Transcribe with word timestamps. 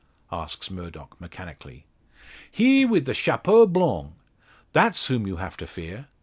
asks 0.31 0.71
Murdock, 0.71 1.21
mechanically. 1.21 1.85
"He 2.49 2.85
with 2.85 3.05
the 3.05 3.13
chapeau 3.13 3.67
blanc. 3.67 4.13
That's 4.73 5.05
whom 5.05 5.27
you 5.27 5.35
have 5.35 5.57
to 5.57 5.67
fear. 5.67 6.07